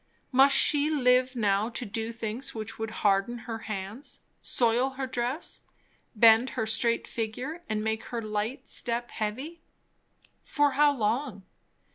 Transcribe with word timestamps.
Must 0.31 0.57
she 0.57 0.89
live 0.89 1.35
now 1.35 1.69
to 1.69 1.85
do 1.85 2.11
things 2.11 2.55
which 2.55 2.79
would 2.79 2.89
harden 3.05 3.37
her 3.45 3.59
hands, 3.69 4.21
soil 4.41 4.89
her 4.97 5.05
dress, 5.05 5.61
bend 6.15 6.49
her 6.57 6.65
straight 6.65 7.07
figure, 7.07 7.63
and 7.69 7.83
make 7.83 8.05
her 8.05 8.19
light 8.19 8.67
step 8.67 9.11
heavy? 9.11 9.61
For 10.41 10.71
how 10.71 10.97
long? 10.97 11.43